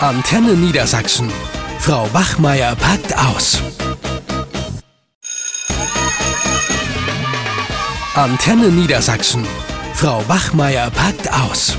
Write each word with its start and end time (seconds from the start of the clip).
Antenne 0.00 0.52
Niedersachsen. 0.52 1.32
Frau 1.78 2.06
Wachmeier 2.12 2.76
packt 2.76 3.16
aus. 3.16 3.62
Antenne 8.14 8.68
Niedersachsen. 8.68 9.46
Frau 9.94 10.22
Wachmeier 10.28 10.90
packt 10.90 11.32
aus. 11.32 11.78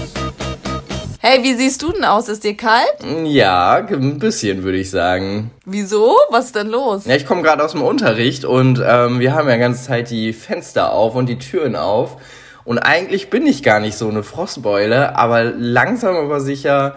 Hey, 1.20 1.44
wie 1.44 1.54
siehst 1.54 1.84
du 1.84 1.92
denn 1.92 2.06
aus? 2.06 2.28
Ist 2.28 2.44
dir 2.44 2.58
kalt? 2.58 2.88
Ja, 3.26 3.86
ein 3.88 4.18
bisschen 4.18 4.64
würde 4.64 4.80
ich 4.80 4.90
sagen. 4.90 5.52
Wieso? 5.66 6.18
Was 6.32 6.46
ist 6.48 6.56
denn 6.56 6.70
los? 6.70 7.06
Ja, 7.06 7.16
ich 7.16 7.28
komme 7.28 7.44
gerade 7.44 7.64
aus 7.64 7.74
dem 7.74 7.84
Unterricht 7.84 8.46
und 8.46 8.82
ähm, 8.84 9.20
wir 9.20 9.36
haben 9.36 9.48
ja 9.48 9.54
die 9.54 9.62
ganze 9.62 9.86
Zeit 9.86 10.10
die 10.10 10.34
Fenster 10.34 10.92
auf 10.92 11.14
und 11.14 11.28
die 11.28 11.38
Türen 11.38 11.76
auf. 11.76 12.18
Und 12.64 12.80
eigentlich 12.80 13.30
bin 13.30 13.46
ich 13.46 13.62
gar 13.62 13.80
nicht 13.80 13.96
so 13.96 14.10
eine 14.10 14.24
Frostbeule, 14.24 15.16
aber 15.16 15.44
langsam 15.44 16.16
aber 16.16 16.40
sicher, 16.42 16.96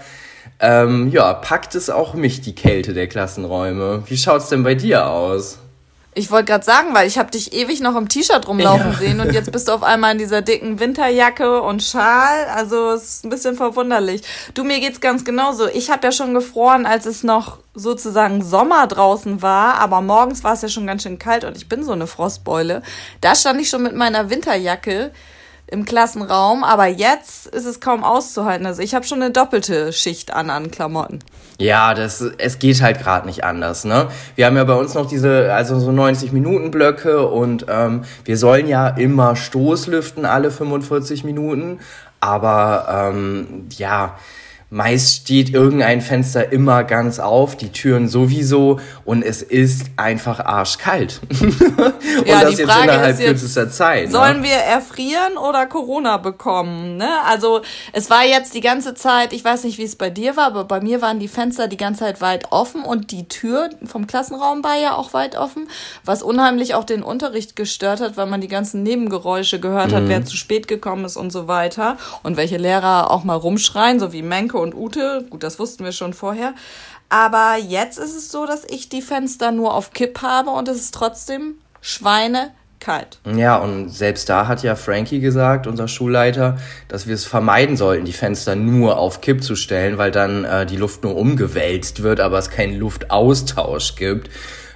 ähm, 0.60 1.10
ja, 1.10 1.32
packt 1.34 1.74
es 1.74 1.90
auch 1.90 2.14
mich 2.14 2.40
die 2.40 2.54
Kälte 2.54 2.92
der 2.92 3.08
Klassenräume. 3.08 4.02
Wie 4.06 4.16
schaut's 4.16 4.48
denn 4.48 4.62
bei 4.62 4.74
dir 4.74 5.08
aus? 5.08 5.58
Ich 6.12 6.32
wollte 6.32 6.46
gerade 6.46 6.64
sagen, 6.64 6.92
weil 6.92 7.06
ich 7.06 7.18
habe 7.18 7.30
dich 7.30 7.52
ewig 7.52 7.80
noch 7.80 7.94
im 7.94 8.08
T-Shirt 8.08 8.48
rumlaufen 8.48 8.92
ja. 8.92 8.98
sehen 8.98 9.20
und 9.20 9.32
jetzt 9.32 9.52
bist 9.52 9.68
du 9.68 9.72
auf 9.72 9.84
einmal 9.84 10.12
in 10.12 10.18
dieser 10.18 10.42
dicken 10.42 10.80
Winterjacke 10.80 11.62
und 11.62 11.84
Schal. 11.84 12.46
Also 12.52 12.90
es 12.90 13.04
ist 13.04 13.24
ein 13.24 13.30
bisschen 13.30 13.54
verwunderlich. 13.54 14.22
Du, 14.54 14.64
mir 14.64 14.80
geht's 14.80 15.00
ganz 15.00 15.24
genauso. 15.24 15.68
Ich 15.68 15.88
habe 15.88 16.08
ja 16.08 16.12
schon 16.12 16.34
gefroren, 16.34 16.84
als 16.84 17.06
es 17.06 17.22
noch 17.22 17.58
sozusagen 17.74 18.42
Sommer 18.42 18.88
draußen 18.88 19.40
war, 19.40 19.74
aber 19.76 20.00
morgens 20.00 20.42
war 20.42 20.54
es 20.54 20.62
ja 20.62 20.68
schon 20.68 20.86
ganz 20.86 21.04
schön 21.04 21.20
kalt 21.20 21.44
und 21.44 21.56
ich 21.56 21.68
bin 21.68 21.84
so 21.84 21.92
eine 21.92 22.08
Frostbeule. 22.08 22.82
Da 23.20 23.36
stand 23.36 23.60
ich 23.60 23.68
schon 23.68 23.84
mit 23.84 23.94
meiner 23.94 24.30
Winterjacke 24.30 25.12
im 25.70 25.84
Klassenraum, 25.84 26.64
aber 26.64 26.86
jetzt 26.86 27.46
ist 27.46 27.64
es 27.64 27.80
kaum 27.80 28.04
auszuhalten. 28.04 28.66
Also 28.66 28.82
ich 28.82 28.94
habe 28.94 29.06
schon 29.06 29.22
eine 29.22 29.30
doppelte 29.30 29.92
Schicht 29.92 30.32
an 30.32 30.50
an 30.50 30.70
Klamotten. 30.70 31.20
Ja, 31.58 31.94
das 31.94 32.20
es 32.38 32.58
geht 32.58 32.82
halt 32.82 32.98
gerade 33.00 33.26
nicht 33.26 33.44
anders, 33.44 33.84
ne? 33.84 34.08
Wir 34.34 34.46
haben 34.46 34.56
ja 34.56 34.64
bei 34.64 34.74
uns 34.74 34.94
noch 34.94 35.06
diese 35.06 35.52
also 35.52 35.78
so 35.78 35.92
90 35.92 36.32
Minuten 36.32 36.70
Blöcke 36.70 37.26
und 37.26 37.66
ähm, 37.68 38.04
wir 38.24 38.36
sollen 38.36 38.66
ja 38.66 38.88
immer 38.88 39.36
Stoßlüften 39.36 40.24
alle 40.24 40.50
45 40.50 41.24
Minuten, 41.24 41.80
aber 42.20 43.10
ähm, 43.12 43.66
ja, 43.76 44.16
Meist 44.72 45.22
steht 45.22 45.50
irgendein 45.50 46.00
Fenster 46.00 46.52
immer 46.52 46.84
ganz 46.84 47.18
auf, 47.18 47.56
die 47.56 47.70
Türen 47.70 48.06
sowieso 48.06 48.78
und 49.04 49.24
es 49.24 49.42
ist 49.42 49.86
einfach 49.96 50.38
arschkalt. 50.38 51.20
und 51.40 52.24
ja, 52.24 52.42
das 52.42 52.56
jetzt 52.56 52.60
innerhalb 52.60 53.18
jetzt, 53.18 53.26
kürzester 53.26 53.68
Zeit. 53.68 54.06
Ne? 54.06 54.12
Sollen 54.12 54.42
ne? 54.42 54.48
wir 54.48 54.54
erfrieren 54.54 55.36
oder 55.36 55.66
Corona 55.66 56.18
bekommen? 56.18 56.98
Ne? 56.98 57.08
Also 57.26 57.62
es 57.92 58.10
war 58.10 58.24
jetzt 58.24 58.54
die 58.54 58.60
ganze 58.60 58.94
Zeit, 58.94 59.32
ich 59.32 59.44
weiß 59.44 59.64
nicht, 59.64 59.78
wie 59.78 59.82
es 59.82 59.96
bei 59.96 60.08
dir 60.08 60.36
war, 60.36 60.46
aber 60.46 60.62
bei 60.62 60.80
mir 60.80 61.02
waren 61.02 61.18
die 61.18 61.26
Fenster 61.26 61.66
die 61.66 61.76
ganze 61.76 62.04
Zeit 62.04 62.20
weit 62.20 62.52
offen 62.52 62.84
und 62.84 63.10
die 63.10 63.26
Tür 63.26 63.70
vom 63.84 64.06
Klassenraum 64.06 64.62
war 64.62 64.78
ja 64.78 64.94
auch 64.94 65.12
weit 65.14 65.36
offen, 65.36 65.68
was 66.04 66.22
unheimlich 66.22 66.74
auch 66.74 66.84
den 66.84 67.02
Unterricht 67.02 67.56
gestört 67.56 68.00
hat, 68.00 68.16
weil 68.16 68.26
man 68.26 68.40
die 68.40 68.46
ganzen 68.46 68.84
Nebengeräusche 68.84 69.58
gehört 69.58 69.92
hat, 69.92 70.04
mhm. 70.04 70.08
wer 70.08 70.24
zu 70.24 70.36
spät 70.36 70.68
gekommen 70.68 71.04
ist 71.04 71.16
und 71.16 71.32
so 71.32 71.48
weiter 71.48 71.96
und 72.22 72.36
welche 72.36 72.56
Lehrer 72.56 73.10
auch 73.10 73.24
mal 73.24 73.34
rumschreien, 73.34 73.98
so 73.98 74.12
wie 74.12 74.22
Menke 74.22 74.59
und 74.60 74.74
Ute. 74.74 75.26
Gut, 75.28 75.42
das 75.42 75.58
wussten 75.58 75.84
wir 75.84 75.92
schon 75.92 76.12
vorher. 76.12 76.54
Aber 77.08 77.56
jetzt 77.56 77.98
ist 77.98 78.16
es 78.16 78.30
so, 78.30 78.46
dass 78.46 78.64
ich 78.64 78.88
die 78.88 79.02
Fenster 79.02 79.50
nur 79.50 79.74
auf 79.74 79.92
Kipp 79.92 80.22
habe 80.22 80.50
und 80.50 80.68
es 80.68 80.78
ist 80.78 80.94
trotzdem 80.94 81.56
schweinekalt. 81.80 83.18
Ja, 83.34 83.56
und 83.56 83.88
selbst 83.88 84.28
da 84.28 84.46
hat 84.46 84.62
ja 84.62 84.76
Frankie 84.76 85.18
gesagt, 85.18 85.66
unser 85.66 85.88
Schulleiter, 85.88 86.58
dass 86.86 87.08
wir 87.08 87.14
es 87.14 87.24
vermeiden 87.24 87.76
sollten, 87.76 88.04
die 88.04 88.12
Fenster 88.12 88.54
nur 88.54 88.96
auf 88.98 89.20
Kipp 89.20 89.42
zu 89.42 89.56
stellen, 89.56 89.98
weil 89.98 90.12
dann 90.12 90.44
äh, 90.44 90.66
die 90.66 90.76
Luft 90.76 91.02
nur 91.02 91.16
umgewälzt 91.16 92.02
wird, 92.04 92.20
aber 92.20 92.38
es 92.38 92.50
keinen 92.50 92.78
Luftaustausch 92.78 93.96
gibt. 93.96 94.30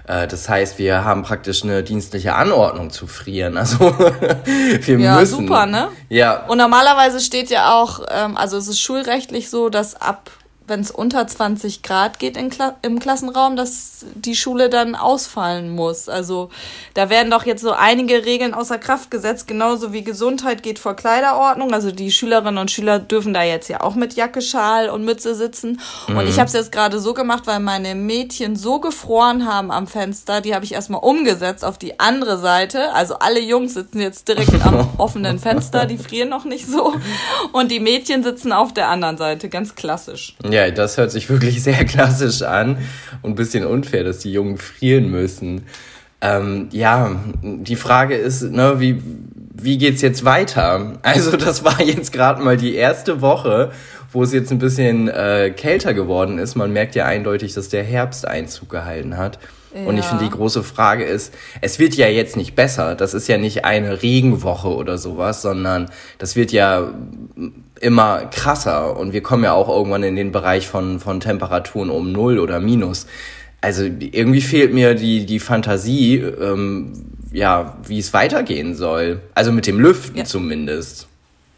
Äh, 0.06 0.28
das 0.28 0.48
heißt, 0.48 0.78
wir 0.78 1.04
haben 1.04 1.22
praktisch 1.22 1.62
eine 1.64 1.82
dienstliche 1.82 2.34
Anordnung 2.34 2.90
zu 2.90 3.06
frieren. 3.06 3.58
Also 3.64 3.78
wir 3.80 4.98
ja, 4.98 5.18
müssen. 5.18 5.34
Ja, 5.34 5.46
super, 5.46 5.66
ne? 5.66 5.88
Ja. 6.10 6.44
Und 6.46 6.58
normalerweise 6.58 7.20
steht 7.20 7.48
ja 7.48 7.72
auch, 7.72 8.00
ähm, 8.10 8.36
also 8.36 8.58
es 8.58 8.68
ist 8.68 8.80
schulrechtlich 8.80 9.48
so, 9.48 9.70
dass 9.70 9.94
ab 9.94 10.30
wenn 10.66 10.80
es 10.80 10.90
unter 10.90 11.26
20 11.26 11.82
Grad 11.82 12.18
geht 12.18 12.34
Kla 12.50 12.76
im 12.82 12.98
Klassenraum, 12.98 13.54
dass 13.56 14.06
die 14.14 14.34
Schule 14.34 14.70
dann 14.70 14.94
ausfallen 14.94 15.70
muss. 15.70 16.08
Also 16.08 16.48
da 16.94 17.10
werden 17.10 17.30
doch 17.30 17.44
jetzt 17.44 17.62
so 17.62 17.72
einige 17.72 18.24
Regeln 18.24 18.54
außer 18.54 18.78
Kraft 18.78 19.10
gesetzt, 19.10 19.46
genauso 19.46 19.92
wie 19.92 20.02
Gesundheit 20.02 20.62
geht 20.62 20.78
vor 20.78 20.94
Kleiderordnung. 20.96 21.74
Also 21.74 21.92
die 21.92 22.10
Schülerinnen 22.10 22.58
und 22.58 22.70
Schüler 22.70 22.98
dürfen 22.98 23.34
da 23.34 23.42
jetzt 23.42 23.68
ja 23.68 23.82
auch 23.82 23.94
mit 23.94 24.14
Jacke, 24.14 24.40
Schal 24.40 24.88
und 24.88 25.04
Mütze 25.04 25.34
sitzen. 25.34 25.80
Mhm. 26.08 26.16
Und 26.16 26.28
ich 26.28 26.38
habe 26.38 26.46
es 26.46 26.54
jetzt 26.54 26.72
gerade 26.72 26.98
so 26.98 27.12
gemacht, 27.12 27.46
weil 27.46 27.60
meine 27.60 27.94
Mädchen 27.94 28.56
so 28.56 28.80
gefroren 28.80 29.46
haben 29.46 29.70
am 29.70 29.86
Fenster, 29.86 30.40
die 30.40 30.54
habe 30.54 30.64
ich 30.64 30.72
erstmal 30.72 31.02
umgesetzt 31.02 31.64
auf 31.64 31.76
die 31.76 32.00
andere 32.00 32.38
Seite. 32.38 32.92
Also 32.92 33.16
alle 33.18 33.40
Jungs 33.40 33.74
sitzen 33.74 34.00
jetzt 34.00 34.28
direkt 34.28 34.64
am 34.64 34.88
offenen 34.98 35.38
Fenster, 35.38 35.84
die 35.84 35.98
frieren 35.98 36.30
noch 36.30 36.44
nicht 36.44 36.66
so. 36.66 36.94
Und 37.52 37.70
die 37.70 37.80
Mädchen 37.80 38.22
sitzen 38.22 38.52
auf 38.52 38.72
der 38.72 38.88
anderen 38.88 39.18
Seite, 39.18 39.50
ganz 39.50 39.74
klassisch. 39.74 40.36
Ja, 40.42 40.53
das 40.70 40.96
hört 40.96 41.10
sich 41.10 41.28
wirklich 41.28 41.62
sehr 41.62 41.84
klassisch 41.84 42.42
an 42.42 42.78
und 43.22 43.32
ein 43.32 43.34
bisschen 43.34 43.64
unfair, 43.64 44.04
dass 44.04 44.18
die 44.18 44.32
Jungen 44.32 44.58
frieren 44.58 45.10
müssen. 45.10 45.62
Ähm, 46.20 46.68
ja, 46.72 47.16
die 47.42 47.76
Frage 47.76 48.14
ist, 48.14 48.42
ne, 48.42 48.80
wie, 48.80 49.02
wie 49.52 49.78
geht's 49.78 50.00
jetzt 50.00 50.24
weiter? 50.24 50.98
Also 51.02 51.36
das 51.36 51.64
war 51.64 51.82
jetzt 51.82 52.12
gerade 52.12 52.42
mal 52.42 52.56
die 52.56 52.74
erste 52.74 53.20
Woche, 53.20 53.72
wo 54.12 54.22
es 54.22 54.32
jetzt 54.32 54.50
ein 54.50 54.58
bisschen 54.58 55.08
äh, 55.08 55.52
kälter 55.54 55.92
geworden 55.92 56.38
ist. 56.38 56.54
Man 56.54 56.72
merkt 56.72 56.94
ja 56.94 57.04
eindeutig, 57.04 57.52
dass 57.54 57.68
der 57.68 57.82
Herbst 57.82 58.26
Einzug 58.26 58.70
gehalten 58.70 59.16
hat. 59.18 59.38
Ja. 59.74 59.86
Und 59.86 59.98
ich 59.98 60.04
finde, 60.04 60.24
die 60.24 60.30
große 60.30 60.62
Frage 60.62 61.04
ist, 61.04 61.34
es 61.60 61.78
wird 61.78 61.94
ja 61.94 62.06
jetzt 62.06 62.36
nicht 62.36 62.54
besser. 62.54 62.94
Das 62.94 63.12
ist 63.12 63.28
ja 63.28 63.38
nicht 63.38 63.64
eine 63.64 64.02
Regenwoche 64.02 64.68
oder 64.68 64.98
sowas, 64.98 65.42
sondern 65.42 65.90
das 66.18 66.36
wird 66.36 66.52
ja 66.52 66.92
immer 67.80 68.26
krasser 68.26 68.96
und 68.96 69.12
wir 69.12 69.22
kommen 69.22 69.44
ja 69.44 69.52
auch 69.52 69.68
irgendwann 69.68 70.04
in 70.04 70.16
den 70.16 70.30
Bereich 70.32 70.68
von, 70.68 71.00
von 71.00 71.20
Temperaturen 71.20 71.90
um 71.90 72.12
Null 72.12 72.38
oder 72.38 72.60
Minus. 72.60 73.06
Also 73.60 73.84
irgendwie 73.84 74.42
fehlt 74.42 74.72
mir 74.72 74.94
die, 74.94 75.26
die 75.26 75.40
Fantasie, 75.40 76.16
ähm, 76.16 76.92
ja, 77.32 77.78
wie 77.86 77.98
es 77.98 78.12
weitergehen 78.12 78.74
soll. 78.74 79.22
Also 79.34 79.52
mit 79.52 79.66
dem 79.66 79.80
Lüften 79.80 80.18
ja. 80.18 80.24
zumindest. 80.24 81.08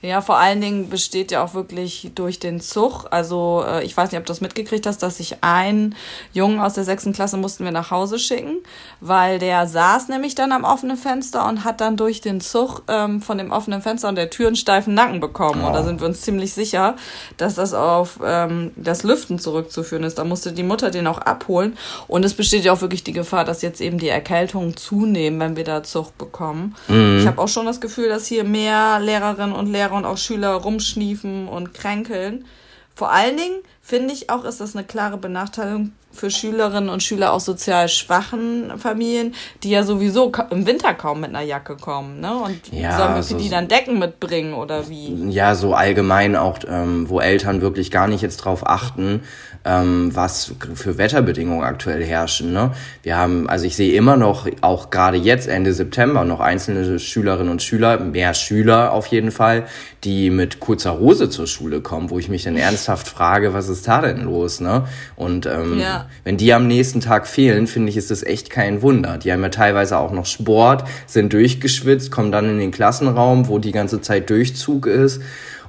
Ja, 0.03 0.21
vor 0.21 0.37
allen 0.37 0.61
Dingen 0.61 0.91
besteht 0.91 1.31
ja 1.31 1.43
auch 1.43 1.55
wirklich 1.55 2.11
durch 2.15 2.39
den 2.39 2.61
Zug. 2.61 3.07
Also 3.11 3.65
äh, 3.67 3.83
ich 3.83 3.97
weiß 3.97 4.11
nicht, 4.11 4.21
ob 4.21 4.27
du 4.27 4.31
das 4.31 4.43
mitgekriegt 4.43 4.87
hast, 4.87 5.03
dass 5.03 5.17
sich 5.17 5.39
ein 5.41 5.95
Jungen 6.35 6.61
aus 6.61 6.75
der 6.75 6.85
sechsten 6.85 7.15
Klasse 7.15 7.39
mussten 7.39 7.65
wir 7.65 7.73
nach 7.73 7.91
Hause 7.91 8.19
schicken, 8.19 8.59
weil 9.01 9.39
der 9.39 9.67
saß 9.67 10.09
nämlich 10.09 10.35
dann 10.35 10.53
am 10.53 10.65
offenen 10.65 10.99
Fenster 10.99 11.49
und 11.49 11.65
hat 11.65 11.81
dann 11.81 11.97
durch 11.97 12.21
den 12.21 12.43
Zug 12.43 12.83
ähm, 12.89 13.23
von 13.23 13.39
dem 13.39 13.51
offenen 13.51 13.81
Fenster 13.81 14.11
und 14.11 14.17
der 14.17 14.29
Tür 14.29 14.49
einen 14.49 14.57
steifen 14.57 14.93
Nacken 14.93 15.19
bekommen. 15.19 15.63
Oh. 15.65 15.69
Und 15.69 15.73
da 15.73 15.83
sind 15.83 16.01
wir 16.01 16.07
uns 16.07 16.21
ziemlich 16.21 16.53
sicher, 16.53 16.97
dass 17.39 17.55
das 17.55 17.73
auf 17.73 18.21
ähm, 18.23 18.73
das 18.77 19.03
Lüften 19.03 19.39
zurückzuführen 19.39 20.05
ist. 20.05 20.19
Da 20.19 20.25
musste 20.25 20.53
die 20.53 20.63
Mutter 20.63 20.91
den 20.91 21.07
auch 21.07 21.19
abholen. 21.19 21.77
Und 22.07 22.23
es 22.23 22.35
besteht 22.35 22.65
ja 22.65 22.75
auch 22.75 22.83
wirklich 22.83 23.03
die 23.03 23.13
Gefahr, 23.13 23.47
dass 23.47 23.63
jetzt 23.63 23.81
eben 23.81 23.99
die 23.99 24.09
Erkältungen 24.09 24.77
zunehmen, 24.77 25.41
wenn 25.41 25.57
wir 25.57 25.65
da 25.65 25.83
Zug 25.83 26.19
bekommen. 26.19 26.77
Mhm. 26.87 27.21
Ich 27.21 27.27
habe 27.27 27.41
auch 27.41 27.49
schon 27.49 27.65
das 27.65 27.81
Gefühl, 27.81 28.11
dass 28.11 28.27
hier 28.27 28.45
mehr 28.45 29.01
Lehrerinnen 29.01 29.55
und 29.55 29.67
Lehrer 29.67 29.86
und 29.95 30.05
auch 30.05 30.19
Schüler 30.19 30.53
rumschniefen 30.53 31.49
und 31.49 31.75
kränkeln. 31.75 32.45
Vor 32.95 33.13
allen 33.13 33.37
Dingen 33.37 33.57
finde 33.83 34.15
ich 34.15 34.31
auch, 34.31 34.45
ist 34.45 34.61
das 34.61 34.75
eine 34.75 34.85
klare 34.85 35.19
Benachteiligung 35.19 35.93
für 36.13 36.31
Schülerinnen 36.31 36.89
und 36.89 37.03
Schüler 37.03 37.33
aus 37.33 37.45
sozial 37.45 37.89
schwachen 37.89 38.79
Familien, 38.79 39.35
die 39.63 39.71
ja 39.71 39.83
sowieso 39.83 40.33
im 40.51 40.67
Winter 40.67 40.95
kaum 40.95 41.21
mit 41.21 41.29
einer 41.29 41.43
Jacke 41.43 41.77
kommen. 41.77 42.21
Ne? 42.21 42.35
Und 42.35 42.73
ja, 42.73 42.97
sollen 42.97 43.15
wir 43.17 43.23
für 43.23 43.35
die 43.35 43.51
dann 43.51 43.69
Decken 43.69 43.99
mitbringen 43.99 44.55
oder 44.55 44.89
wie? 44.89 45.29
Ja, 45.31 45.55
so 45.55 45.75
allgemein 45.75 46.37
auch, 46.37 46.59
ähm, 46.67 47.09
wo 47.11 47.21
Eltern 47.21 47.61
wirklich 47.61 47.91
gar 47.91 48.09
nicht 48.09 48.23
jetzt 48.23 48.39
drauf 48.39 48.67
achten, 48.67 49.23
ähm, 49.67 50.15
was 50.15 50.55
für 50.75 50.97
Wetterbedingungen 50.97 51.65
aktuell 51.65 52.05
herrschen. 52.05 52.53
Ne? 52.53 52.71
Wir 53.03 53.17
haben, 53.17 53.49
also 53.49 53.67
ich 53.67 53.75
sehe 53.75 53.95
immer 53.95 54.17
noch, 54.17 54.47
auch 54.61 54.91
gerade 54.91 55.19
jetzt 55.19 55.49
Ende 55.49 55.73
September, 55.73 56.25
noch 56.25 56.41
einzelne 56.41 56.99
Schülerinnen 56.99 57.51
und 57.51 57.63
Schüler, 57.63 57.99
mehr 57.99 58.33
Schüler 58.35 58.93
auf 58.93 59.09
jeden 59.09 59.33
Fall, 59.33 59.65
die 60.05 60.31
mit 60.31 60.61
kurzer 60.61 61.01
Hose 61.01 61.29
zur 61.29 61.49
Schule 61.49 61.81
kommen, 61.81 62.11
wo 62.11 62.19
ich 62.19 62.29
mich 62.29 62.45
dann 62.45 62.57
ernsthaft 62.57 63.09
frage, 63.09 63.55
was 63.55 63.69
ist 63.69 63.89
da 63.89 64.01
denn 64.01 64.23
los? 64.23 64.61
Ne? 64.61 64.85
Und 65.17 65.47
ähm, 65.47 65.81
ja. 65.81 66.07
wenn 66.23 66.37
die 66.37 66.55
am 66.55 66.69
nächsten 66.69 67.01
Tag 67.01 67.27
fehlen, 67.27 67.67
finde 67.67 67.91
ich, 67.91 67.97
ist 67.97 68.13
das 68.13 68.23
echt 68.23 68.51
kein 68.51 68.83
Wunder. 68.83 69.19
Die 69.19 69.33
haben 69.33 69.43
ja 69.43 69.49
teilweise 69.49 69.99
auch 69.99 70.13
noch 70.13 70.27
Sport, 70.27 70.85
sind 71.07 71.33
durchgeschwitzt, 71.33 72.13
kommen 72.13 72.31
dann 72.31 72.49
in 72.49 72.59
den 72.59 72.71
Klassenraum, 72.71 73.49
wo 73.49 73.59
die 73.59 73.73
ganze 73.73 74.01
Zeit 74.01 74.31
Durchzug 74.31 74.87
ist 74.87 75.21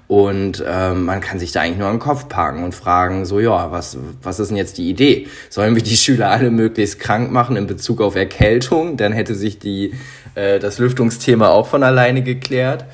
und 0.07 0.63
ähm, 0.65 1.03
man 1.03 1.19
kann 1.19 1.37
sich 1.37 1.51
da 1.51 1.61
eigentlich 1.61 1.79
nur 1.79 1.87
an 1.87 1.95
den 1.95 1.99
Kopf 1.99 2.29
packen 2.29 2.63
und 2.63 2.73
fragen, 2.73 3.25
so 3.25 3.41
ja, 3.41 3.71
was, 3.71 3.97
was 4.23 4.39
ist 4.39 4.47
denn 4.49 4.57
jetzt 4.57 4.77
die 4.77 4.89
Idee? 4.89 5.27
Sollen 5.49 5.75
wir 5.75 5.83
die 5.83 5.97
Schüler 5.97 6.29
alle 6.29 6.49
möglichst 6.49 6.99
krank 6.99 7.31
machen 7.31 7.57
in 7.57 7.67
Bezug 7.67 7.99
auf 7.99 8.15
Erkältung? 8.15 8.95
Dann 8.95 9.11
hätte 9.11 9.35
sich 9.35 9.59
die, 9.59 9.93
äh, 10.35 10.59
das 10.59 10.77
Lüftungsthema 10.79 11.49
auch 11.49 11.67
von 11.67 11.83
alleine 11.83 12.23
geklärt. 12.23 12.85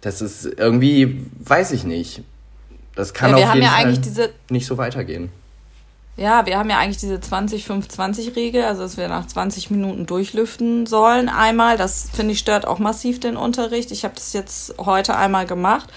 Das 0.00 0.22
ist 0.22 0.46
irgendwie, 0.46 1.26
weiß 1.40 1.72
ich 1.72 1.84
nicht. 1.84 2.22
Das 2.94 3.12
kann 3.12 3.36
ja, 3.36 3.48
auf 3.48 3.54
jeden 3.54 3.66
ja 3.66 3.70
Fall 3.70 4.30
nicht 4.48 4.66
so 4.66 4.78
weitergehen. 4.78 5.30
Ja, 6.16 6.44
wir 6.44 6.58
haben 6.58 6.68
ja 6.68 6.78
eigentlich 6.78 6.98
diese 6.98 7.16
20-5-20-Regel, 7.16 8.64
also 8.64 8.82
dass 8.82 8.96
wir 8.96 9.08
nach 9.08 9.26
20 9.26 9.70
Minuten 9.70 10.06
durchlüften 10.06 10.86
sollen 10.86 11.28
einmal. 11.28 11.76
Das 11.76 12.08
finde 12.12 12.32
ich 12.32 12.38
stört 12.38 12.66
auch 12.66 12.78
massiv 12.78 13.20
den 13.20 13.36
Unterricht. 13.36 13.90
Ich 13.90 14.04
habe 14.04 14.14
das 14.14 14.32
jetzt 14.32 14.74
heute 14.78 15.16
einmal 15.16 15.46
gemacht 15.46 15.88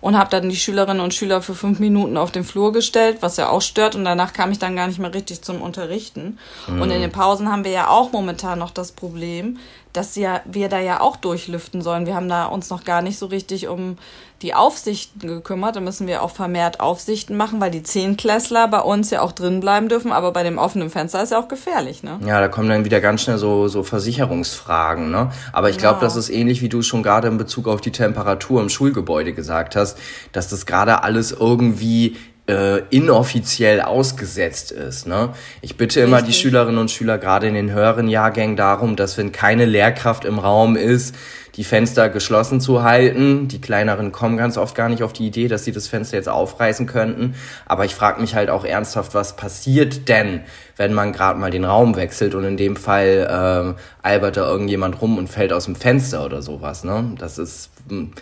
und 0.00 0.16
habe 0.16 0.30
dann 0.30 0.48
die 0.48 0.56
Schülerinnen 0.56 1.00
und 1.00 1.14
Schüler 1.14 1.42
für 1.42 1.54
fünf 1.54 1.78
Minuten 1.78 2.16
auf 2.16 2.30
den 2.30 2.44
Flur 2.44 2.72
gestellt, 2.72 3.18
was 3.20 3.36
ja 3.36 3.48
auch 3.48 3.62
stört. 3.62 3.94
Und 3.94 4.04
danach 4.04 4.32
kam 4.32 4.52
ich 4.52 4.58
dann 4.58 4.76
gar 4.76 4.86
nicht 4.86 4.98
mehr 4.98 5.14
richtig 5.14 5.42
zum 5.42 5.62
Unterrichten. 5.62 6.38
Mhm. 6.66 6.82
Und 6.82 6.90
in 6.90 7.00
den 7.00 7.12
Pausen 7.12 7.50
haben 7.50 7.64
wir 7.64 7.72
ja 7.72 7.88
auch 7.88 8.12
momentan 8.12 8.58
noch 8.58 8.70
das 8.70 8.92
Problem, 8.92 9.58
dass 9.96 10.16
ja, 10.16 10.40
wir 10.44 10.68
da 10.68 10.78
ja 10.78 11.00
auch 11.00 11.16
durchlüften 11.16 11.82
sollen. 11.82 12.06
Wir 12.06 12.14
haben 12.14 12.28
da 12.28 12.46
uns 12.46 12.70
noch 12.70 12.84
gar 12.84 13.02
nicht 13.02 13.18
so 13.18 13.26
richtig 13.26 13.68
um 13.68 13.96
die 14.42 14.52
Aufsichten 14.52 15.26
gekümmert. 15.26 15.76
Da 15.76 15.80
müssen 15.80 16.06
wir 16.06 16.22
auch 16.22 16.30
vermehrt 16.30 16.80
Aufsichten 16.80 17.36
machen, 17.36 17.60
weil 17.60 17.70
die 17.70 17.82
Zehnklässler 17.82 18.68
bei 18.68 18.80
uns 18.80 19.10
ja 19.10 19.22
auch 19.22 19.32
drin 19.32 19.60
bleiben 19.60 19.88
dürfen. 19.88 20.12
Aber 20.12 20.32
bei 20.32 20.42
dem 20.42 20.58
offenen 20.58 20.90
Fenster 20.90 21.22
ist 21.22 21.32
ja 21.32 21.40
auch 21.40 21.48
gefährlich, 21.48 22.02
ne? 22.02 22.18
Ja, 22.26 22.40
da 22.40 22.48
kommen 22.48 22.68
dann 22.68 22.84
wieder 22.84 23.00
ganz 23.00 23.22
schnell 23.22 23.38
so, 23.38 23.68
so 23.68 23.82
Versicherungsfragen, 23.82 25.10
ne? 25.10 25.30
Aber 25.52 25.70
ich 25.70 25.78
glaube, 25.78 26.00
genau. 26.00 26.06
das 26.06 26.16
ist 26.16 26.28
ähnlich, 26.28 26.60
wie 26.60 26.68
du 26.68 26.82
schon 26.82 27.02
gerade 27.02 27.28
in 27.28 27.38
Bezug 27.38 27.66
auf 27.66 27.80
die 27.80 27.92
Temperatur 27.92 28.60
im 28.60 28.68
Schulgebäude 28.68 29.32
gesagt 29.32 29.76
hast, 29.76 29.98
dass 30.32 30.48
das 30.48 30.66
gerade 30.66 31.02
alles 31.02 31.32
irgendwie 31.32 32.16
äh, 32.48 32.82
inoffiziell 32.90 33.80
ausgesetzt 33.80 34.70
ist. 34.70 35.06
Ne? 35.06 35.30
Ich 35.62 35.76
bitte 35.76 36.00
immer 36.00 36.18
Richtig. 36.18 36.36
die 36.36 36.40
Schülerinnen 36.42 36.78
und 36.78 36.90
Schüler 36.90 37.18
gerade 37.18 37.48
in 37.48 37.54
den 37.54 37.72
höheren 37.72 38.08
Jahrgängen 38.08 38.56
darum, 38.56 38.96
dass 38.96 39.18
wenn 39.18 39.32
keine 39.32 39.64
Lehrkraft 39.64 40.24
im 40.24 40.38
Raum 40.38 40.76
ist, 40.76 41.14
die 41.56 41.64
Fenster 41.64 42.08
geschlossen 42.08 42.60
zu 42.60 42.82
halten. 42.82 43.48
Die 43.48 43.60
kleineren 43.60 44.12
kommen 44.12 44.36
ganz 44.36 44.58
oft 44.58 44.74
gar 44.74 44.88
nicht 44.88 45.02
auf 45.02 45.12
die 45.12 45.26
Idee, 45.26 45.48
dass 45.48 45.64
sie 45.64 45.72
das 45.72 45.88
Fenster 45.88 46.16
jetzt 46.18 46.28
aufreißen 46.28 46.86
könnten. 46.86 47.34
Aber 47.64 47.84
ich 47.84 47.94
frage 47.94 48.20
mich 48.20 48.34
halt 48.34 48.50
auch 48.50 48.64
ernsthaft, 48.64 49.14
was 49.14 49.36
passiert 49.36 50.08
denn, 50.08 50.42
wenn 50.76 50.92
man 50.92 51.12
gerade 51.12 51.38
mal 51.38 51.50
den 51.50 51.64
Raum 51.64 51.96
wechselt 51.96 52.34
und 52.34 52.44
in 52.44 52.56
dem 52.56 52.76
Fall 52.76 53.74
äh, 53.76 54.06
albert 54.06 54.36
da 54.36 54.46
irgendjemand 54.46 55.00
rum 55.00 55.16
und 55.16 55.28
fällt 55.28 55.52
aus 55.52 55.64
dem 55.64 55.76
Fenster 55.76 56.24
oder 56.24 56.42
sowas. 56.42 56.84
Ne? 56.84 57.14
Das 57.18 57.38
ist 57.38 57.70
hm, 57.88 58.12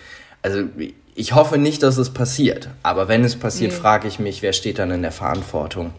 also 0.42 0.62
ich 1.14 1.34
hoffe 1.34 1.58
nicht, 1.58 1.82
dass 1.82 1.96
es 1.96 2.10
passiert. 2.10 2.68
Aber 2.82 3.08
wenn 3.08 3.24
es 3.24 3.36
passiert, 3.36 3.72
nee. 3.72 3.78
frage 3.78 4.08
ich 4.08 4.18
mich, 4.18 4.42
wer 4.42 4.52
steht 4.52 4.78
dann 4.78 4.90
in 4.90 5.02
der 5.02 5.12
Verantwortung? 5.12 5.92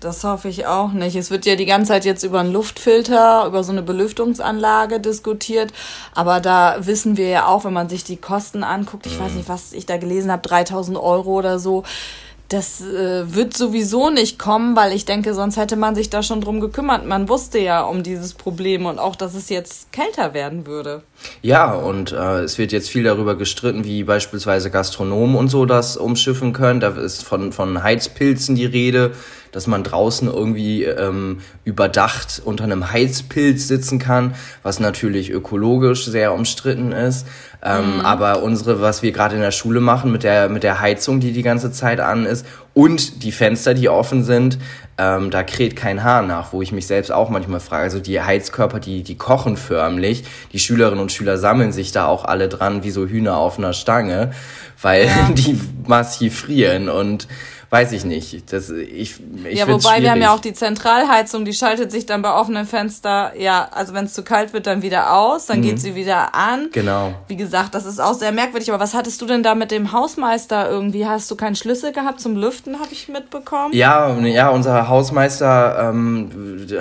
Das 0.00 0.22
hoffe 0.22 0.48
ich 0.48 0.66
auch 0.66 0.92
nicht. 0.92 1.16
Es 1.16 1.30
wird 1.30 1.46
ja 1.46 1.56
die 1.56 1.64
ganze 1.64 1.88
Zeit 1.88 2.04
jetzt 2.04 2.24
über 2.24 2.40
einen 2.40 2.52
Luftfilter, 2.52 3.46
über 3.46 3.64
so 3.64 3.72
eine 3.72 3.82
Belüftungsanlage 3.82 5.00
diskutiert. 5.00 5.72
Aber 6.14 6.40
da 6.40 6.76
wissen 6.80 7.16
wir 7.16 7.28
ja 7.28 7.46
auch, 7.46 7.64
wenn 7.64 7.72
man 7.72 7.88
sich 7.88 8.04
die 8.04 8.18
Kosten 8.18 8.64
anguckt, 8.64 9.06
ich 9.06 9.18
mhm. 9.18 9.24
weiß 9.24 9.32
nicht, 9.32 9.48
was 9.48 9.72
ich 9.72 9.86
da 9.86 9.96
gelesen 9.96 10.30
habe, 10.30 10.42
3000 10.46 10.98
Euro 10.98 11.38
oder 11.38 11.58
so 11.58 11.84
das 12.48 12.82
äh, 12.82 13.34
wird 13.34 13.56
sowieso 13.56 14.10
nicht 14.10 14.38
kommen, 14.38 14.76
weil 14.76 14.92
ich 14.92 15.04
denke, 15.04 15.34
sonst 15.34 15.56
hätte 15.56 15.76
man 15.76 15.94
sich 15.94 16.10
da 16.10 16.22
schon 16.22 16.40
drum 16.40 16.60
gekümmert. 16.60 17.06
Man 17.06 17.28
wusste 17.28 17.58
ja 17.58 17.82
um 17.82 18.02
dieses 18.02 18.34
Problem 18.34 18.86
und 18.86 18.98
auch, 18.98 19.16
dass 19.16 19.34
es 19.34 19.48
jetzt 19.48 19.92
kälter 19.92 20.34
werden 20.34 20.66
würde. 20.66 21.02
Ja, 21.42 21.72
und 21.72 22.12
äh, 22.12 22.40
es 22.40 22.58
wird 22.58 22.72
jetzt 22.72 22.90
viel 22.90 23.04
darüber 23.04 23.36
gestritten, 23.36 23.84
wie 23.84 24.04
beispielsweise 24.04 24.70
Gastronomen 24.70 25.36
und 25.36 25.48
so 25.48 25.64
das 25.64 25.96
umschiffen 25.96 26.52
können. 26.52 26.80
Da 26.80 26.88
ist 26.88 27.24
von, 27.24 27.52
von 27.52 27.82
Heizpilzen 27.82 28.56
die 28.56 28.66
Rede 28.66 29.12
dass 29.54 29.68
man 29.68 29.84
draußen 29.84 30.26
irgendwie 30.26 30.82
ähm, 30.82 31.38
überdacht 31.64 32.42
unter 32.44 32.64
einem 32.64 32.90
Heizpilz 32.90 33.68
sitzen 33.68 34.00
kann, 34.00 34.34
was 34.64 34.80
natürlich 34.80 35.30
ökologisch 35.30 36.06
sehr 36.06 36.32
umstritten 36.32 36.90
ist. 36.90 37.26
Ähm, 37.62 37.98
mhm. 37.98 38.00
Aber 38.00 38.42
unsere, 38.42 38.80
was 38.80 39.02
wir 39.02 39.12
gerade 39.12 39.36
in 39.36 39.40
der 39.40 39.52
Schule 39.52 39.78
machen 39.78 40.10
mit 40.10 40.24
der, 40.24 40.48
mit 40.48 40.64
der 40.64 40.80
Heizung, 40.80 41.20
die 41.20 41.32
die 41.32 41.44
ganze 41.44 41.70
Zeit 41.70 42.00
an 42.00 42.26
ist 42.26 42.44
und 42.74 43.22
die 43.22 43.30
Fenster, 43.30 43.74
die 43.74 43.88
offen 43.88 44.24
sind, 44.24 44.58
ähm, 44.96 45.30
da 45.30 45.42
kräht 45.42 45.74
kein 45.74 46.04
Haar 46.04 46.22
nach, 46.22 46.52
wo 46.52 46.62
ich 46.62 46.70
mich 46.70 46.86
selbst 46.86 47.10
auch 47.10 47.28
manchmal 47.28 47.60
frage. 47.60 47.82
Also 47.82 47.98
die 47.98 48.20
Heizkörper, 48.20 48.78
die, 48.78 49.02
die 49.02 49.16
kochen 49.16 49.56
förmlich. 49.56 50.24
Die 50.52 50.58
Schülerinnen 50.58 51.00
und 51.00 51.10
Schüler 51.10 51.36
sammeln 51.36 51.72
sich 51.72 51.90
da 51.90 52.06
auch 52.06 52.24
alle 52.24 52.48
dran 52.48 52.84
wie 52.84 52.90
so 52.90 53.06
Hühner 53.06 53.36
auf 53.36 53.58
einer 53.58 53.72
Stange, 53.72 54.32
weil 54.80 55.06
ja. 55.06 55.30
die 55.34 55.60
massiv 55.86 56.40
frieren 56.40 56.88
und 56.88 57.26
weiß 57.74 57.90
ich 57.90 58.04
nicht. 58.04 58.52
Das, 58.52 58.70
ich, 58.70 59.16
ich 59.44 59.58
ja, 59.58 59.66
wobei 59.66 59.80
schwierig. 59.80 60.02
wir 60.02 60.10
haben 60.12 60.22
ja 60.22 60.32
auch 60.32 60.38
die 60.38 60.52
Zentralheizung, 60.52 61.44
die 61.44 61.52
schaltet 61.52 61.90
sich 61.90 62.06
dann 62.06 62.22
bei 62.22 62.32
offenen 62.32 62.66
Fenster, 62.66 63.32
ja, 63.36 63.68
also 63.72 63.94
wenn 63.94 64.04
es 64.04 64.12
zu 64.12 64.22
kalt 64.22 64.52
wird, 64.52 64.68
dann 64.68 64.82
wieder 64.82 65.12
aus, 65.12 65.46
dann 65.46 65.58
mhm. 65.58 65.62
geht 65.62 65.80
sie 65.80 65.96
wieder 65.96 66.36
an. 66.36 66.68
Genau. 66.70 67.14
Wie 67.26 67.34
gesagt, 67.34 67.74
das 67.74 67.84
ist 67.84 68.00
auch 68.00 68.14
sehr 68.14 68.30
merkwürdig. 68.30 68.70
Aber 68.70 68.80
was 68.80 68.94
hattest 68.94 69.20
du 69.20 69.26
denn 69.26 69.42
da 69.42 69.56
mit 69.56 69.72
dem 69.72 69.90
Hausmeister 69.90 70.70
irgendwie? 70.70 71.04
Hast 71.04 71.28
du 71.32 71.34
keinen 71.34 71.56
Schlüssel 71.56 71.90
gehabt 71.90 72.20
zum 72.20 72.36
Lüften, 72.36 72.78
habe 72.78 72.90
ich 72.92 73.08
mitbekommen? 73.08 73.74
Ja, 73.74 74.16
ja, 74.20 74.50
unser 74.50 74.88
Hausmeister 74.88 75.90
ähm, 75.90 76.30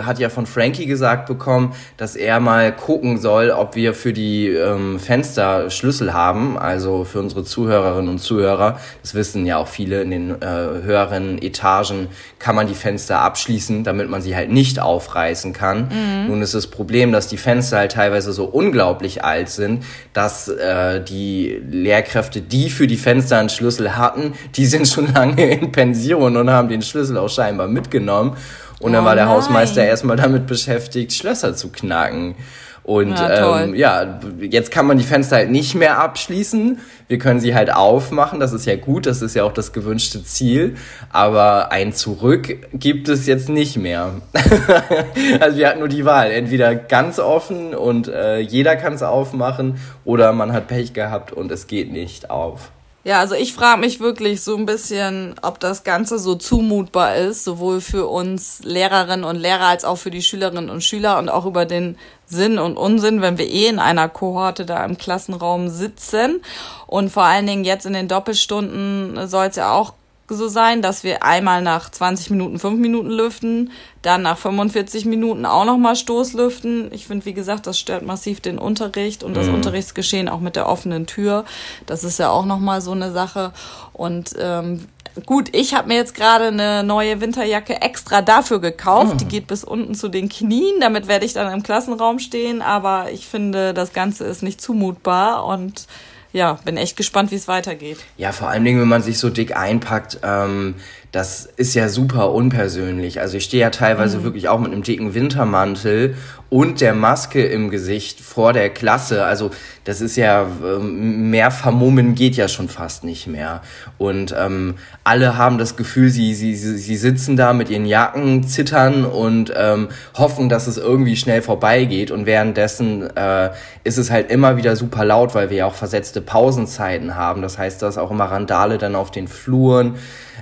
hat 0.06 0.20
ja 0.20 0.30
von 0.30 0.46
Frankie 0.46 0.86
gesagt 0.86 1.26
bekommen, 1.26 1.74
dass 1.98 2.16
er 2.16 2.40
mal 2.40 2.72
gucken 2.72 3.18
soll, 3.20 3.50
ob 3.50 3.76
wir 3.76 3.96
für 3.96 4.14
die 4.14 4.50
ähm, 4.50 5.00
Fenster 5.00 5.72
Schlüssel 5.72 6.14
haben. 6.14 6.56
Also 6.56 7.04
für 7.04 7.20
unsere 7.20 7.44
Zuhörerinnen 7.44 8.10
und 8.10 8.20
Zuhörer. 8.20 8.78
Das 9.02 9.16
wissen 9.16 9.48
ja 9.48 9.58
auch 9.58 9.68
viele 9.68 10.04
in 10.04 10.12
den 10.12 10.40
äh, 10.40 10.83
höheren 10.84 11.42
Etagen 11.42 12.08
kann 12.40 12.56
man 12.56 12.68
die 12.68 12.74
Fenster 12.74 13.20
abschließen, 13.20 13.84
damit 13.84 14.10
man 14.10 14.22
sie 14.22 14.36
halt 14.36 14.52
nicht 14.52 14.80
aufreißen 14.80 15.54
kann. 15.54 15.90
Mhm. 15.90 16.28
Nun 16.28 16.42
ist 16.42 16.54
das 16.54 16.68
Problem, 16.68 17.12
dass 17.12 17.28
die 17.28 17.38
Fenster 17.38 17.78
halt 17.78 17.94
teilweise 17.94 18.34
so 18.34 18.46
unglaublich 18.46 19.24
alt 19.24 19.50
sind, 19.50 19.84
dass 20.14 20.48
äh, 20.48 21.04
die 21.04 21.62
Lehrkräfte, 21.70 22.42
die 22.42 22.70
für 22.70 22.88
die 22.88 22.98
Fenster 22.98 23.38
einen 23.40 23.50
Schlüssel 23.50 23.96
hatten, 23.96 24.34
die 24.56 24.66
sind 24.66 24.88
schon 24.88 25.14
lange 25.14 25.50
in 25.52 25.72
Pension 25.72 26.38
und 26.38 26.50
haben 26.50 26.70
den 26.70 26.82
Schlüssel 26.82 27.18
auch 27.18 27.30
scheinbar 27.30 27.68
mitgenommen. 27.68 28.38
Und 28.80 28.94
dann 28.94 29.04
oh 29.04 29.06
war 29.06 29.16
der 29.16 29.26
nein. 29.26 29.36
Hausmeister 29.36 29.84
erstmal 29.84 30.18
damit 30.18 30.46
beschäftigt, 30.46 31.14
Schlösser 31.14 31.56
zu 31.56 31.70
knacken. 31.70 32.36
Und 32.84 33.12
ja, 33.12 33.62
ähm, 33.64 33.76
ja, 33.76 34.20
jetzt 34.42 34.70
kann 34.70 34.86
man 34.86 34.98
die 34.98 35.06
Fenster 35.06 35.38
halt 35.38 35.50
nicht 35.50 35.74
mehr 35.74 36.00
abschließen. 36.00 36.80
Wir 37.08 37.18
können 37.18 37.40
sie 37.40 37.56
halt 37.56 37.74
aufmachen. 37.74 38.42
Das 38.42 38.52
ist 38.52 38.66
ja 38.66 38.76
gut. 38.76 39.06
Das 39.06 39.22
ist 39.22 39.36
ja 39.36 39.46
auch 39.46 39.54
das 39.54 39.72
gewünschte 39.72 40.24
Ziel. 40.24 40.76
Aber 41.10 41.72
ein 41.72 41.94
Zurück 41.94 42.58
gibt 42.74 43.08
es 43.08 43.26
jetzt 43.26 43.48
nicht 43.48 43.78
mehr. 43.78 44.22
also 45.40 45.58
wir 45.58 45.70
hatten 45.70 45.80
nur 45.80 45.88
die 45.88 46.04
Wahl. 46.04 46.32
Entweder 46.32 46.76
ganz 46.76 47.20
offen 47.20 47.74
und 47.74 48.10
äh, 48.10 48.40
jeder 48.40 48.76
kann 48.76 48.94
es 48.94 49.04
aufmachen 49.04 49.80
oder 50.04 50.34
man 50.34 50.52
hat 50.52 50.68
Pech 50.68 50.94
gehabt 50.94 51.32
und 51.32 51.52
es 51.52 51.68
geht 51.68 51.92
nicht 51.92 52.30
auf. 52.30 52.72
Ja, 53.06 53.20
also 53.20 53.36
ich 53.36 53.54
frage 53.54 53.82
mich 53.82 54.00
wirklich 54.00 54.42
so 54.42 54.56
ein 54.56 54.66
bisschen, 54.66 55.36
ob 55.42 55.60
das 55.60 55.84
Ganze 55.84 56.20
so 56.20 56.36
zumutbar 56.36 57.16
ist, 57.18 57.44
sowohl 57.44 57.82
für 57.82 58.08
uns 58.08 58.62
Lehrerinnen 58.64 59.26
und 59.26 59.36
Lehrer 59.36 59.66
als 59.66 59.84
auch 59.84 59.98
für 59.98 60.10
die 60.10 60.22
Schülerinnen 60.22 60.70
und 60.70 60.86
Schüler 60.86 61.20
und 61.20 61.28
auch 61.28 61.46
über 61.46 61.66
den 61.66 61.98
Sinn 62.28 62.58
und 62.60 62.78
Unsinn, 62.78 63.22
wenn 63.22 63.38
wir 63.38 63.50
eh 63.50 63.68
in 63.68 63.80
einer 63.80 64.08
Kohorte 64.08 64.66
da 64.66 64.86
im 64.86 64.98
Klassenraum 64.98 65.68
sitzen. 65.68 66.42
Und 66.88 67.10
vor 67.10 67.24
allen 67.24 67.46
Dingen 67.46 67.66
jetzt 67.66 67.86
in 67.86 67.92
den 67.92 68.08
Doppelstunden 68.08 69.28
soll 69.28 69.48
es 69.48 69.58
ja 69.58 69.74
auch 69.74 69.94
so 70.28 70.48
sein, 70.48 70.82
dass 70.82 71.04
wir 71.04 71.24
einmal 71.24 71.62
nach 71.62 71.90
20 71.90 72.30
Minuten 72.30 72.60
5 72.60 72.80
Minuten 72.80 73.10
lüften, 73.10 73.72
dann 74.02 74.22
nach 74.22 74.38
45 74.38 75.06
Minuten 75.06 75.46
auch 75.46 75.66
nochmal 75.66 75.96
Stoßlüften. 75.96 76.94
Ich 76.94 77.08
finde, 77.08 77.26
wie 77.26 77.34
gesagt, 77.34 77.68
das 77.68 77.78
stört 77.78 78.06
massiv 78.06 78.40
den 78.40 78.58
Unterricht 78.58 79.24
und 79.24 79.36
das 79.36 79.48
mhm. 79.48 79.56
Unterrichtsgeschehen 79.56 80.30
auch 80.30 80.40
mit 80.40 80.56
der 80.56 80.68
offenen 80.68 81.06
Tür. 81.08 81.46
Das 81.86 82.04
ist 82.04 82.20
ja 82.20 82.30
auch 82.30 82.46
nochmal 82.46 82.82
so 82.82 82.92
eine 82.92 83.12
Sache. 83.12 83.52
Und 83.92 84.32
ähm, 84.40 84.88
gut, 85.26 85.54
ich 85.54 85.74
habe 85.74 85.90
mir 85.90 85.96
jetzt 85.96 86.16
gerade 86.16 86.46
eine 86.46 86.84
neue 86.84 87.20
Winterjacke 87.20 87.82
extra 87.82 88.22
dafür 88.22 88.60
gekauft. 88.60 89.16
Mhm. 89.16 89.18
Die 89.20 89.28
geht 89.28 89.48
bis 89.48 89.64
unten 89.64 89.94
zu 89.94 90.08
den 90.08 90.30
Knien. 90.30 90.80
Damit 90.80 91.08
werde 91.08 91.26
ich 91.26 91.34
dann 91.34 91.52
im 91.54 91.64
Klassenraum 91.64 92.20
stehen. 92.20 92.62
Aber 92.62 93.12
ich 93.12 93.28
finde, 93.28 93.74
das 93.74 93.94
Ganze 93.94 94.24
ist 94.26 94.42
nicht 94.42 94.62
zumutbar 94.62 95.46
und 95.46 95.88
ja, 96.34 96.60
bin 96.66 96.78
echt 96.78 96.98
gespannt, 96.98 97.32
wie 97.32 97.36
es 97.36 97.48
weitergeht. 97.48 98.00
Ja, 98.18 98.32
vor 98.32 98.50
allen 98.50 98.66
Dingen, 98.66 98.82
wenn 98.82 98.88
man 98.88 99.04
sich 99.04 99.20
so 99.20 99.30
dick 99.30 99.56
einpackt, 99.56 100.20
ähm, 100.24 100.76
das 101.14 101.46
ist 101.46 101.76
ja 101.76 101.90
super 101.90 102.34
unpersönlich. 102.34 103.22
Also 103.22 103.38
ich 103.38 103.44
stehe 103.44 103.62
ja 103.62 103.70
teilweise 103.70 104.18
mhm. 104.18 104.24
wirklich 104.24 104.50
auch 104.50 104.60
mit 104.60 104.72
einem 104.72 104.82
dicken 104.82 105.14
Wintermantel 105.14 106.16
und 106.50 106.82
der 106.82 106.96
Maske 106.96 107.46
im 107.46 107.70
Gesicht 107.70 108.20
vor 108.20 108.52
der 108.52 108.72
Klasse. 108.72 109.24
Also 109.24 109.52
das 109.84 110.02
ist 110.02 110.16
ja, 110.16 110.48
ähm, 110.66 111.30
mehr 111.30 111.52
vermummen 111.52 112.16
geht 112.16 112.36
ja 112.36 112.48
schon 112.48 112.68
fast 112.68 113.04
nicht 113.04 113.28
mehr. 113.28 113.62
Und 114.00 114.34
ähm, 114.36 114.74
alle 115.04 115.38
haben 115.38 115.60
das 115.60 115.76
Gefühl, 115.76 116.10
sie, 116.10 116.34
sie, 116.34 116.56
sie 116.56 116.96
sitzen 116.96 117.38
da 117.38 117.54
mit 117.54 117.70
ihren 117.70 117.86
Jacken, 117.86 118.48
zittern 118.48 119.06
und 119.06 119.54
ähm, 119.56 119.90
hoffen, 120.16 120.50
dass 120.50 120.66
es 120.66 120.78
irgendwie 120.78 121.16
schnell 121.16 121.44
vorbeigeht. 121.44 122.10
Und 122.10 122.26
währenddessen 122.26 123.16
äh, 123.16 123.52
ist 123.84 124.00
es 124.00 124.10
halt 124.10 124.32
immer 124.32 124.58
wieder 124.58 124.76
super 124.76 125.06
laut, 125.06 125.36
weil 125.36 125.52
wir 125.52 125.58
ja 125.58 125.66
auch 125.68 125.76
versetzte 125.76 126.22
Pausenzeiten 126.22 127.16
haben. 127.16 127.44
Das 127.44 127.60
heißt, 127.60 127.84
da 127.84 127.88
ist 127.88 128.00
auch 128.00 128.10
immer 128.10 128.26
Randale 128.26 128.80
dann 128.80 128.96
auf 128.96 129.12
den 129.12 129.28
Fluren 129.28 129.96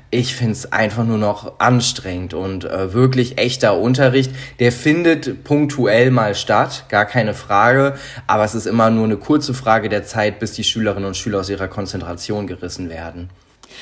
ich 0.09 0.35
find's 0.35 0.71
einfach 0.71 1.05
nur 1.05 1.17
noch 1.17 1.59
anstrengend 1.59 2.33
und 2.33 2.65
äh, 2.65 2.93
wirklich 2.93 3.37
echter 3.37 3.77
Unterricht. 3.77 4.31
Der 4.59 4.71
findet 4.71 5.43
punktuell 5.43 6.11
mal 6.11 6.35
statt, 6.35 6.85
gar 6.89 7.05
keine 7.05 7.33
Frage, 7.33 7.95
aber 8.27 8.43
es 8.43 8.55
ist 8.55 8.65
immer 8.65 8.89
nur 8.89 9.05
eine 9.05 9.17
kurze 9.17 9.53
Frage 9.53 9.89
der 9.89 10.03
Zeit, 10.03 10.39
bis 10.39 10.53
die 10.53 10.63
Schülerinnen 10.63 11.07
und 11.07 11.17
Schüler 11.17 11.39
aus 11.39 11.49
ihrer 11.49 11.67
Konzentration 11.67 12.47
gerissen 12.47 12.89
werden. 12.89 13.29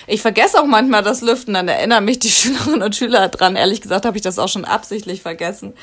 Ich 0.07 0.21
vergesse 0.21 0.59
auch 0.59 0.65
manchmal 0.65 1.03
das 1.03 1.21
Lüften, 1.21 1.53
dann 1.53 1.67
erinnern 1.67 2.05
mich 2.05 2.19
die 2.19 2.29
Schülerinnen 2.29 2.81
und 2.81 2.95
Schüler 2.95 3.27
dran. 3.27 3.55
Ehrlich 3.55 3.81
gesagt 3.81 4.05
habe 4.05 4.17
ich 4.17 4.23
das 4.23 4.39
auch 4.39 4.47
schon 4.47 4.65
absichtlich 4.65 5.21
vergessen. 5.21 5.73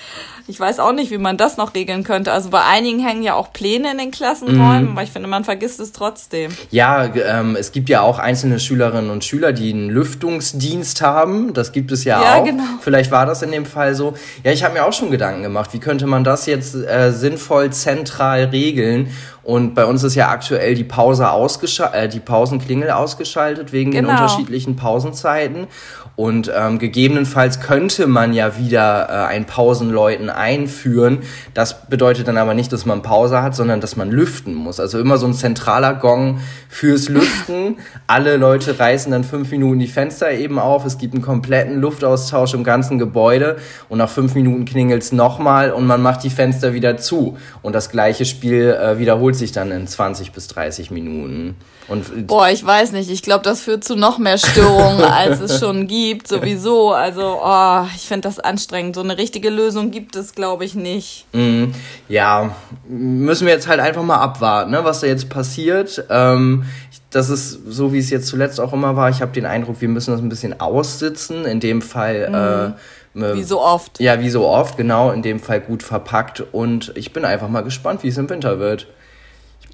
Ich 0.49 0.59
weiß 0.59 0.79
auch 0.79 0.93
nicht, 0.93 1.11
wie 1.11 1.19
man 1.19 1.37
das 1.37 1.57
noch 1.57 1.75
regeln 1.75 2.05
könnte. 2.05 2.33
Also 2.33 2.51
bei 2.51 2.63
einigen 2.65 3.01
hängen 3.01 3.23
ja 3.23 3.35
auch 3.35 3.53
Pläne 3.53 3.93
in 3.93 3.99
den 3.99 4.11
Klassenräumen, 4.11 4.85
mhm. 4.85 4.91
aber 4.93 5.03
ich 5.03 5.11
finde, 5.11 5.29
man 5.29 5.45
vergisst 5.45 5.81
es 5.81 5.93
trotzdem. 5.93 6.53
Ja, 6.71 7.05
ähm, 7.15 7.57
es 7.57 7.73
gibt 7.73 7.89
ja 7.89 8.03
auch 8.03 8.19
einzelne 8.19 8.61
Schülerinnen 8.61 9.11
und 9.11 9.25
Schüler, 9.25 9.53
die 9.53 9.73
einen 9.73 9.91
Lüftungsdienst 9.91 11.01
haben. 11.03 11.53
Das 11.53 11.73
gibt 11.73 11.93
es 11.93 12.05
ja, 12.05 12.23
ja 12.23 12.35
auch. 12.37 12.45
Genau. 12.45 12.63
Vielleicht 12.81 13.11
war 13.11 13.27
das 13.27 13.43
in 13.43 13.51
dem 13.51 13.67
Fall 13.67 13.95
so. 13.95 14.15
Ja, 14.45 14.53
ich 14.53 14.63
habe 14.63 14.75
mir 14.75 14.85
auch 14.85 14.93
schon 14.93 15.11
Gedanken 15.11 15.43
gemacht, 15.43 15.71
wie 15.73 15.81
könnte 15.81 16.07
man 16.07 16.25
das 16.25 16.47
jetzt 16.47 16.75
äh, 16.75 17.13
sinnvoll 17.13 17.71
zentral 17.71 18.45
regeln 18.45 19.11
und 19.47 19.77
bei 19.77 19.85
uns 19.85 20.03
ist 20.03 20.17
ja 20.17 20.29
aktuell 20.31 20.75
die 20.75 20.83
Pause 20.83 21.31
ausgeschaltet, 21.31 21.95
äh, 21.95 22.09
die 22.09 22.19
Pausenklingel 22.19 22.91
ausgeschaltet 22.91 23.73
wegen 23.73 23.93
genau. 23.93 24.09
den 24.09 24.17
unterschiedlichen 24.17 24.75
Pausenzeiten. 24.75 25.69
Und 26.17 26.51
ähm, 26.53 26.79
gegebenenfalls 26.79 27.61
könnte 27.61 28.07
man 28.07 28.33
ja 28.33 28.59
wieder 28.59 29.09
äh, 29.09 29.13
ein 29.27 29.45
Pausenläuten 29.45 30.31
einführen. 30.31 31.19
Das 31.53 31.87
bedeutet 31.89 32.27
dann 32.27 32.39
aber 32.39 32.55
nicht, 32.55 32.73
dass 32.73 32.87
man 32.87 33.03
Pause 33.03 33.43
hat, 33.43 33.55
sondern 33.55 33.83
dass 33.83 33.97
man 33.97 34.11
lüften 34.11 34.55
muss. 34.55 34.81
Also 34.81 34.99
immer 34.99 35.19
so 35.19 35.27
ein 35.27 35.35
zentraler 35.35 35.95
Gong 35.95 36.41
fürs 36.69 37.09
Lüften. 37.11 37.77
Alle 38.09 38.39
Leute 38.39 38.81
reißen 38.81 39.13
dann 39.13 39.23
fünf 39.25 39.51
Minuten 39.53 39.79
die 39.79 39.87
Fenster 39.87 40.33
eben 40.33 40.59
auf. 40.59 40.87
Es 40.87 40.99
gibt 40.99 41.15
einen 41.15 41.23
kompletten 41.23 41.81
Luftaustausch 41.81 42.55
im 42.55 42.65
ganzen 42.65 42.99
Gebäude. 42.99 43.59
Und 43.91 43.99
nach 43.99 44.11
fünf 44.11 44.35
Minuten 44.35 44.65
klingelt's 44.65 45.13
nochmal 45.13 45.71
und 45.71 45.87
man 45.87 46.03
macht 46.03 46.25
die 46.25 46.31
Fenster 46.31 46.73
wieder 46.73 46.97
zu. 46.97 47.37
Und 47.63 47.75
das 47.75 47.91
gleiche 47.91 48.25
Spiel 48.25 48.71
äh, 48.71 48.99
wiederholt 48.99 49.36
sich 49.37 49.53
dann 49.53 49.71
in 49.71 49.87
20 49.87 50.33
bis 50.33 50.49
30 50.49 50.91
Minuten. 50.91 51.57
Und 51.89 52.27
Boah, 52.27 52.49
ich 52.49 52.65
weiß 52.65 52.93
nicht. 52.93 53.11
Ich 53.11 53.23
glaube, 53.23 53.45
das 53.45 53.61
führt 53.61 53.85
zu 53.85 53.95
noch 53.95 54.19
mehr 54.19 54.39
Störungen, 54.39 55.03
als 55.05 55.41
es 55.41 55.61
schon 55.61 55.87
gibt, 55.87 56.27
sowieso. 56.27 56.93
Also, 56.93 57.41
oh, 57.43 57.85
ich 57.95 58.03
finde 58.03 58.29
das 58.29 58.41
anstrengend. 58.41 58.97
So 58.97 59.03
eine 59.03 59.17
richtige 59.19 59.51
Lösung 59.51 59.91
gibt 59.91 60.17
es, 60.17 60.35
glaube 60.35 60.65
ich, 60.65 60.75
nicht. 60.75 61.27
Mm, 61.33 61.67
ja, 62.09 62.57
müssen 62.89 63.47
wir 63.47 63.55
jetzt 63.55 63.69
halt 63.69 63.81
einfach 63.81 64.03
mal 64.03 64.19
abwarten, 64.19 64.73
ne, 64.73 64.83
was 64.83 65.01
da 65.01 65.07
jetzt 65.07 65.29
passiert. 65.29 66.05
Ähm, 66.11 66.65
das 67.11 67.31
ist 67.31 67.61
so, 67.69 67.93
wie 67.93 67.99
es 67.99 68.11
jetzt 68.11 68.27
zuletzt 68.27 68.61
auch 68.61 68.73
immer 68.73 68.97
war. 68.97 69.09
Ich 69.09 69.23
habe 69.23 69.33
den 69.33 69.47
Eindruck, 69.47 69.81
wir 69.81 69.89
müssen 69.89 70.11
das 70.11 70.21
ein 70.21 70.29
bisschen 70.29 70.61
aussitzen. 70.61 71.45
In 71.45 71.61
dem 71.61 71.83
Fall. 71.83 72.75
Mm. 73.15 73.23
Äh, 73.23 73.37
wie 73.37 73.45
so 73.45 73.63
oft. 73.63 74.01
Ja, 74.01 74.21
wie 74.21 74.29
so 74.29 74.47
oft, 74.47 74.77
genau. 74.77 75.13
In 75.13 75.23
dem 75.23 75.39
Fall 75.39 75.61
gut 75.61 75.85
verpackt. 75.85 76.43
Und 76.53 76.93
ich 76.97 77.13
bin 77.13 77.25
einfach 77.25 77.49
mal 77.49 77.63
gespannt, 77.63 78.03
wie 78.03 78.09
es 78.09 78.19
im 78.19 78.29
Winter 78.29 78.59
wird 78.59 78.89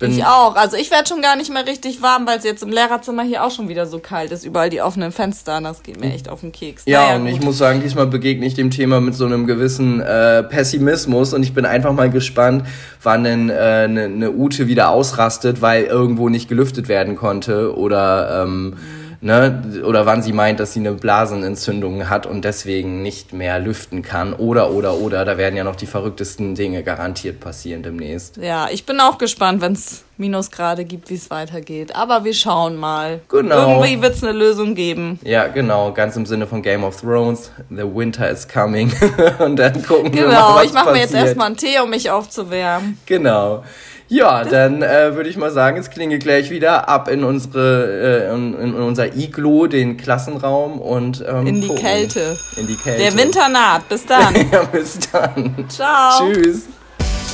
bin 0.03 0.19
ich 0.19 0.25
auch. 0.25 0.57
Also 0.57 0.77
ich 0.77 0.91
werde 0.91 1.09
schon 1.09 1.23
gar 1.23 1.37
nicht 1.37 1.53
mehr 1.53 1.67
richtig 1.67 2.03
warm, 2.03 2.27
weil 2.27 2.39
es 2.39 2.45
jetzt 2.45 2.63
im 2.63 2.71
Lehrerzimmer 2.71 3.23
hier 3.23 3.45
auch 3.45 3.51
schon 3.51 3.69
wieder 3.69 3.87
so 3.87 3.99
kalt 3.99 4.33
ist. 4.33 4.45
Überall 4.45 4.69
die 4.69 4.83
offenen 4.83 5.13
Fenster. 5.13 5.61
Das 5.61 5.83
geht 5.83 6.01
mir 6.01 6.13
echt 6.13 6.29
auf 6.29 6.41
den 6.41 6.53
Keks. 6.53 6.83
Ja, 6.87 7.03
naja, 7.03 7.17
und 7.17 7.25
gut. 7.25 7.33
ich 7.33 7.41
muss 7.43 7.59
sagen, 7.59 7.81
diesmal 7.83 8.07
begegne 8.07 8.45
ich 8.45 8.55
dem 8.55 8.71
Thema 8.71 9.01
mit 9.01 9.15
so 9.15 9.25
einem 9.25 9.47
gewissen 9.47 10.01
äh, 10.01 10.43
Pessimismus 10.43 11.33
und 11.33 11.43
ich 11.43 11.55
bin 11.55 11.65
einfach 11.65 11.93
mal 11.93 12.11
gespannt, 12.11 12.67
wann 13.03 13.25
denn 13.25 13.51
eine 13.51 13.85
äh, 13.85 13.89
ne, 13.89 14.09
ne 14.09 14.33
Ute 14.33 14.67
wieder 14.67 14.91
ausrastet, 14.91 15.63
weil 15.63 15.85
irgendwo 15.85 16.29
nicht 16.29 16.49
gelüftet 16.49 16.89
werden 16.89 17.17
konnte 17.17 17.77
oder 17.77 18.43
ähm, 18.43 18.65
mhm 18.71 19.02
ne, 19.23 19.83
oder 19.85 20.05
wann 20.05 20.23
sie 20.23 20.33
meint, 20.33 20.61
dass 20.61 20.75
sie 20.75 20.81
eine 20.81 20.93
Blasenentzündung 20.93 22.11
hat 22.11 22.27
und 22.27 22.45
deswegen 22.45 23.03
nicht 23.03 23.33
mehr 23.33 23.59
lüften 23.59 24.03
kann. 24.03 24.35
Oder, 24.35 24.71
oder, 24.73 24.95
oder, 24.99 25.25
da 25.25 25.39
werden 25.39 25.57
ja 25.57 25.65
noch 25.65 25.77
die 25.77 25.87
verrücktesten 25.87 26.55
Dinge 26.55 26.83
garantiert 26.83 27.41
passieren 27.41 27.83
demnächst. 27.83 28.37
Ja, 28.37 28.69
ich 28.71 28.85
bin 28.85 29.01
auch 29.01 29.19
gespannt, 29.19 29.63
wenn 29.63 29.73
es 29.73 30.05
Minusgrade 30.19 30.85
gibt, 30.85 31.11
wie 31.11 31.15
es 31.15 31.31
weitergeht. 31.31 31.95
Aber 31.97 32.25
wir 32.25 32.35
schauen 32.35 32.77
mal. 32.77 33.21
Genau. 33.29 33.83
Irgendwie 33.83 34.03
wird 34.03 34.15
es 34.15 34.23
eine 34.23 34.33
Lösung 34.33 34.75
geben. 34.75 35.19
Ja, 35.25 35.49
genau. 35.49 35.93
Ganz 35.93 36.17
im 36.17 36.27
Sinne 36.27 36.47
von 36.47 36.63
Game 36.63 36.85
of 36.85 37.01
Thrones. 37.01 37.51
The 37.71 37.83
winter 37.83 38.31
is 38.31 38.47
coming. 38.47 38.93
und 39.39 39.57
dann 39.57 39.83
gucken 39.85 40.13
genau, 40.13 40.29
wir 40.29 40.29
mal, 40.29 40.53
Genau, 40.53 40.63
ich 40.63 40.73
mache 40.73 40.93
mir 40.93 40.99
jetzt 40.99 41.15
erstmal 41.15 41.47
einen 41.47 41.57
Tee, 41.57 41.81
um 41.83 41.91
mich 41.91 42.11
aufzuwärmen. 42.11 42.99
Genau. 43.07 43.65
Ja, 44.13 44.45
dann 44.45 44.83
äh, 44.83 45.17
würde 45.17 45.31
ich 45.31 45.39
mal 45.39 45.51
sagen, 45.51 45.79
es 45.79 45.89
klingelt 45.89 46.23
gleich 46.23 46.51
wieder 46.51 46.87
ab 46.87 47.09
in 47.09 47.25
unsere 47.25 48.29
äh, 48.29 48.35
in, 48.35 48.53
in 48.61 48.75
unser 48.75 49.17
Iglo, 49.17 49.67
den 49.67 49.97
Klassenraum 49.97 50.83
und 50.83 51.25
ähm, 51.27 51.47
in 51.47 51.63
die 51.63 51.69
gucken. 51.69 51.83
Kälte. 51.83 52.37
In 52.59 52.67
die 52.67 52.77
Kälte. 52.77 53.03
Der 53.03 53.17
Winter 53.17 53.49
naht. 53.49 53.89
Bis 53.89 54.05
dann. 54.05 54.35
ja, 54.53 54.65
bis 54.65 54.99
dann. 55.11 55.65
Ciao. 55.71 56.31
Tschüss. 56.31 56.65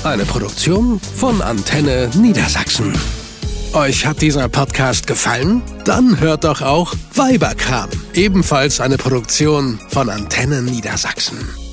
Eine 0.05 0.25
Produktion 0.25 1.01
von 1.17 1.43
Antenne 1.43 2.11
Niedersachsen. 2.15 2.97
Euch 3.73 4.07
hat 4.07 4.23
dieser 4.23 4.49
Podcast 4.49 5.09
gefallen? 5.09 5.63
Dann 5.85 6.21
hört 6.21 6.45
doch 6.45 6.63
auch 6.63 6.95
Weiberkram, 7.13 7.91
ebenfalls 8.15 8.81
eine 8.81 8.99
Produktion 8.99 9.81
von 9.89 10.09
Antenne 10.09 10.63
Niedersachsen. 10.63 11.68